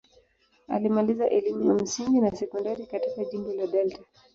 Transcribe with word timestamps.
Alimaliza 0.67 1.29
elimu 1.29 1.65
ya 1.67 1.73
msingi 1.73 2.19
na 2.21 2.31
sekondari 2.35 2.85
katika 2.85 3.23
jimbo 3.25 3.53
la 3.53 3.67
Delta. 3.67 3.99